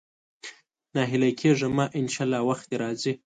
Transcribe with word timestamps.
ناهيلی 0.95 1.31
کېږه 1.39 1.67
مه، 1.75 1.85
ان 1.99 2.05
شاءالله 2.13 2.41
وخت 2.49 2.65
دې 2.69 2.77
راځي. 2.83 3.13